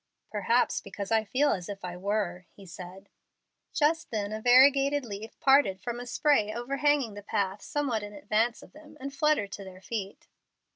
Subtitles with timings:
[0.31, 3.07] "Perhaps because I feel as if I were," he said.
[3.71, 8.63] Just then a variegated leaf parted from a spray overhanging the path somewhat in advance
[8.63, 10.27] of them, and fluttered to their feet.